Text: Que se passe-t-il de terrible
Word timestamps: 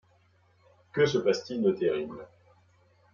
Que 0.97 1.05
se 1.05 1.19
passe-t-il 1.19 1.61
de 1.61 1.73
terrible 1.73 2.27